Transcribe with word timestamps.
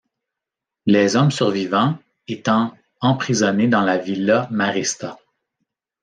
Les 0.87 1.15
hommes 1.15 1.29
survivants 1.29 1.95
étant 2.27 2.75
emprisonnés 3.01 3.67
dans 3.67 3.81
la 3.81 3.99
villa 3.99 4.47
Marista. 4.49 5.15